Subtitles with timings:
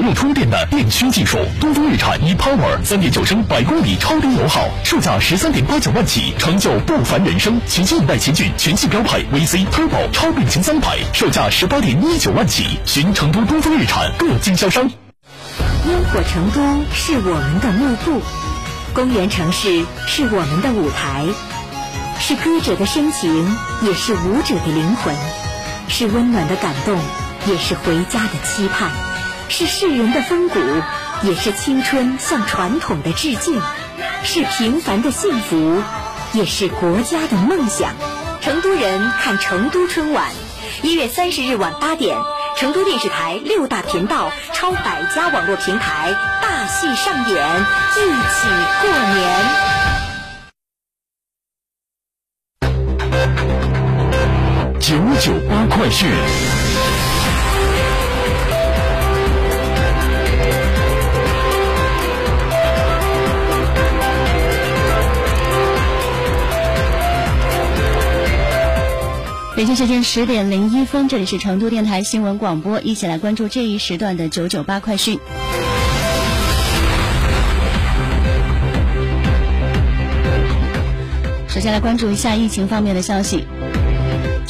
[0.00, 7.60] 不用充电的电驱技术，东风日产 ePower 三点九升百公里超低油耗，售价十三点八九万起，成就不凡人生。
[7.68, 14.90] 全新一代奇骏全系标配 VC Turbo 超变擎三排，售价十八点一九万起，寻成都东风日产各经销商。
[15.86, 16.62] 烟火成都
[16.94, 18.22] 是我们的幕布，
[18.94, 21.26] 公园城市是我们的舞台，
[22.18, 25.14] 是歌者的深情，也是舞者的灵魂，
[25.88, 26.98] 是温暖的感动，
[27.46, 28.90] 也是回家的期盼，
[29.50, 30.60] 是世人的风骨，
[31.24, 33.60] 也是青春向传统的致敬，
[34.22, 35.82] 是平凡的幸福，
[36.32, 37.92] 也是国家的梦想。
[38.40, 40.30] 成都人看成都春晚，
[40.82, 42.16] 一月三十日晚八点。
[42.56, 48.48] 成都电视台六大频道超百家网络平台大戏上演，一起
[48.80, 49.20] 过年。
[54.80, 56.08] 九九八快讯。
[69.60, 75.20] 北京时间十点零一分，这里是成都电台新闻广播，一起来关注这一时段的九九八快讯。
[81.46, 83.44] 首先来关注一下疫情方面的消息。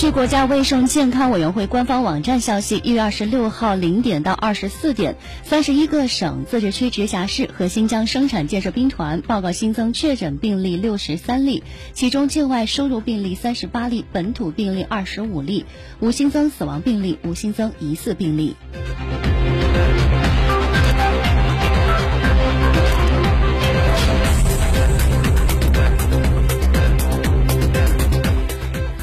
[0.00, 11.62] 据国家卫生健康委员会官方网站消息，一月二十六号零点到二十四点，三十一个省、自治区、直辖市和新疆生产建设兵团报告新增确诊病例六十三例，
[11.92, 15.66] 其中境外输入病例三十八例，本土病例二十五例，
[15.98, 18.56] 无新增死亡病例，无新增疑似病例。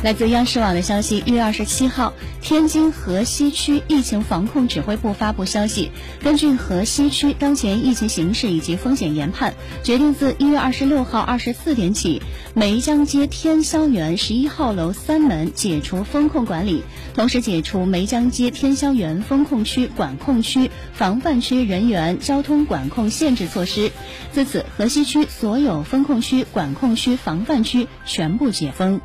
[0.08, 5.92] 来自央视网的消息，一月二十七号，天津河西区疫情防控指挥部发布消息，
[6.24, 9.54] 根据河西区当前疫情形势以及风险研判，
[9.84, 12.22] 决定自一月二十六号二十四点起，
[12.54, 23.92] 梅江街天霄园十一号楼三门解除风控管理，同时解除梅江街天霄园风控区、管控区、防范区人员交通管控限制措施。
[24.32, 29.02] 自此，河西区所有风控区、管控区、防范区全部解封。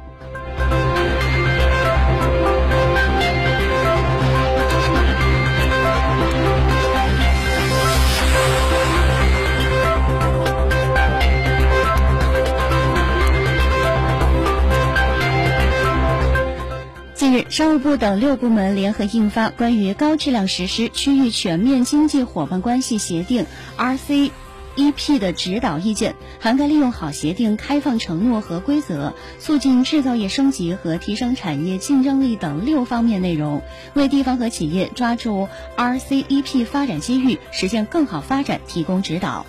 [17.48, 23.46] 商务部等六部门联合印发《关于高质量实施区域全面经济伙伴关系协定
[23.78, 33.62] （RCEP） 的指导意见》，涵盖利用好协定开放承诺和规则，促进制造业升级和提升产业竞争力等六方面内容，
[33.94, 39.46] 为地方和企业抓住 RCEP 发展机遇、实现更好发展提供指导。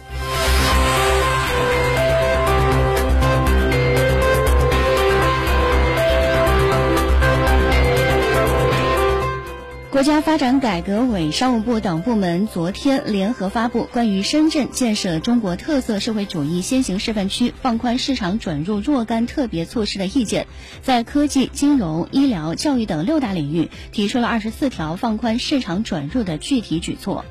[9.93, 20.45] 国家发展改革委、商务部等部门昨天联合发布《关于深圳建设中国特色社会主义先行示范区放宽市场准入若干特别措施的意见》，
[20.81, 27.23] 在科技、金融、医疗、教育等六大领域提出了二十四条放宽市场准入的具体举措。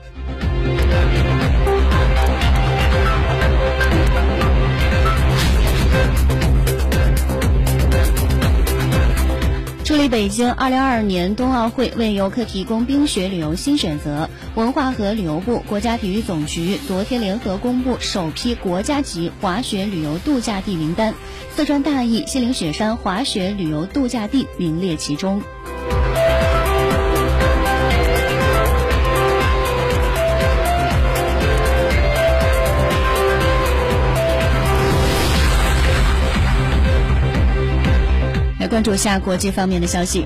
[9.92, 21.12] 助力北京2022年冬奥会为游客提供冰雪旅游新选择，文化和旅游部、国家体育总局昨天联合公布首批国家级滑雪旅游度假地名单，
[21.54, 25.42] 四川大邑西岭雪山滑雪旅游度假地名列其中。
[38.72, 40.24] 关注下国际方面的消息。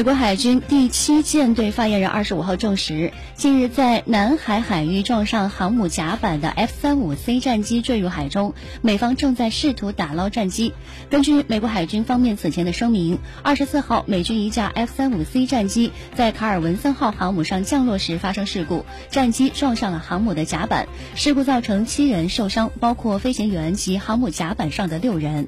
[0.00, 10.72] 美国海军第七舰队发言人二十五号证实，近日在南海海域撞上航母甲板的 F 三五 C 战机坠入海中，美方正在试图打捞战机。
[11.10, 25.46] 根据美国海军方面此前的声明，二十四号美军一架 F 三五 C 战机在卡尔文森号航母上降落时发生事故，战机撞上了航母的甲板，事故造成七人受伤，包括飞行员及航母甲板上的六人。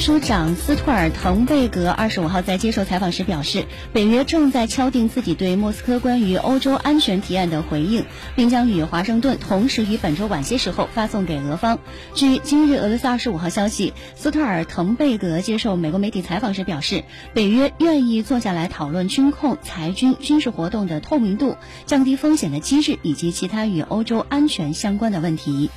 [0.00, 11.78] 秘书长斯托尔滕贝格二十五号在接受采访时表示，北约正在敲定自己对莫斯科关于欧洲安全提案的回应，并将与华盛顿同时于本周晚些时候发送给俄方。
[12.14, 17.04] 据今日俄罗斯二十五号消息，斯托尔滕贝格接受美国媒体采访时表示，
[17.34, 25.68] 北约愿意坐下来讨论军控、裁军、军事活动的透明度、降低风险的机制以及其他与欧洲安全相关的问题。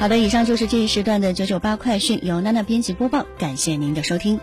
[0.00, 4.40] 好的，以上就是这一时段的九九八快讯，由娜娜编辑播报，感谢您的收听。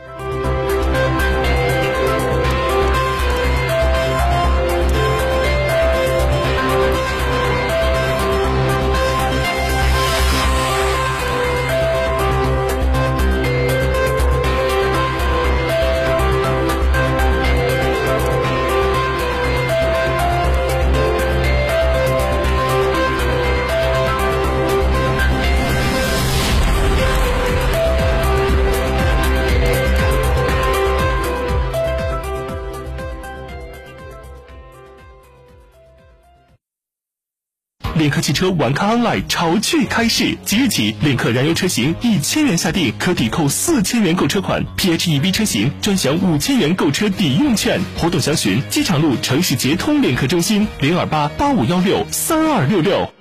[37.97, 47.79] 领克汽车玩咖 online 潮趣开市，即日起，领克燃油车型一千元下定可抵扣四千元购车款，PHEV 车型专享五千元购车抵用券。
[47.97, 53.16] 活动详询机场路城市捷通领克中心零二八八五幺六三二六六。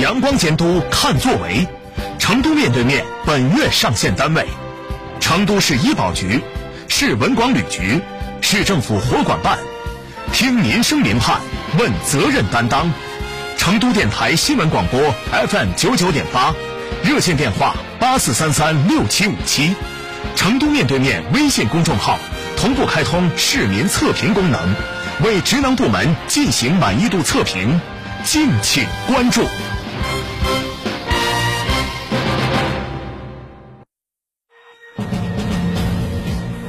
[0.00, 1.66] 阳光监督看作为，
[2.20, 4.46] 成都面对面本月上线单位：
[5.18, 6.40] 成都市医保局、
[6.86, 8.00] 市文广旅局、
[8.40, 9.58] 市政府活管办。
[10.32, 11.40] 听民生民盼，
[11.76, 12.88] 问责任担当。
[13.56, 15.00] 成都电台新闻广播
[15.48, 16.54] FM 九九点八，
[17.02, 19.74] 热线电话八四三三六七五七。
[20.36, 22.16] 成都面对面微信公众号
[22.56, 24.60] 同步开通市民测评功能，
[25.24, 27.80] 为职能部门进行满意度测评，
[28.22, 29.44] 敬请关注。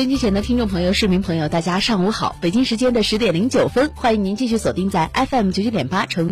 [0.00, 2.34] 收音机前的听众朋友、市民朋友，大家上午好！
[2.40, 6.28] 北京时间的十点零九分，欢迎您继续锁定在 FM 九九点八成。